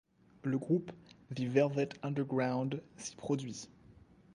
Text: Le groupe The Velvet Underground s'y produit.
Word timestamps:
Le 0.41 0.57
groupe 0.57 0.91
The 1.35 1.41
Velvet 1.45 1.89
Underground 2.01 2.81
s'y 2.97 3.15
produit. 3.15 3.69